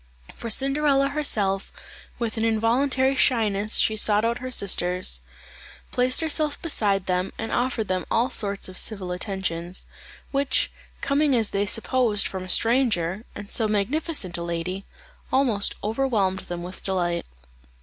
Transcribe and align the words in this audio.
For 0.35 0.49
Cinderella 0.49 1.09
herself, 1.09 1.71
with 2.17 2.35
an 2.35 2.43
involuntary 2.43 3.13
shyness 3.15 3.75
she 3.77 3.95
sought 3.95 4.25
out 4.25 4.39
her 4.39 4.49
sisters; 4.49 5.21
placed 5.91 6.21
herself 6.21 6.59
beside 6.59 7.05
them 7.05 7.31
and 7.37 7.51
offered 7.51 7.87
them 7.87 8.07
all 8.09 8.31
sorts 8.31 8.67
of 8.67 8.79
civil 8.79 9.11
attentions, 9.11 9.85
which, 10.31 10.71
coming 11.01 11.35
as 11.35 11.51
they 11.51 11.67
supposed 11.67 12.25
from 12.25 12.43
a 12.43 12.49
stranger, 12.49 13.25
and 13.35 13.51
so 13.51 13.67
magnificent 13.67 14.39
a 14.39 14.41
lady, 14.41 14.85
almost 15.31 15.75
overwhelmed 15.83 16.39
them 16.49 16.63
with 16.63 16.81
delight. 16.81 17.27